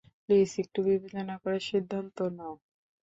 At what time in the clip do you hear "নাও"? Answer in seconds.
2.37-2.53